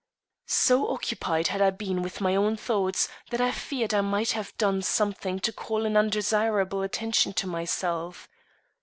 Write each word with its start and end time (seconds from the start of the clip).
So 0.47 0.89
occupied 0.89 1.49
had 1.49 1.61
I 1.61 1.69
been 1.69 2.01
with 2.01 2.21
my 2.21 2.35
own 2.35 2.57
thoughts 2.57 3.07
that 3.29 3.39
I 3.39 3.51
feared 3.51 3.93
I 3.93 4.01
might 4.01 4.31
have 4.31 4.57
done 4.57 4.81
something 4.81 5.39
to 5.41 5.53
call 5.53 5.85
an 5.85 5.95
undesirable 5.95 6.81
attention 6.81 7.33
to 7.33 7.45
myself. 7.45 8.27